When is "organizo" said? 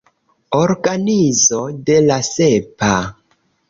0.59-1.61